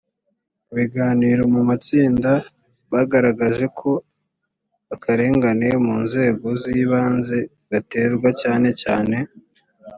mu 0.65 0.73
biganiro 0.77 1.41
mu 1.53 1.61
matsinda 1.69 2.31
bagaragaje 2.91 3.65
ko 3.79 3.89
akarengane 4.95 5.69
mu 5.85 5.95
nzego 6.05 6.47
z 6.61 6.63
ibanze 6.81 7.37
gaterwa 7.71 8.29
cyane 8.41 8.69
cyane 8.81 9.17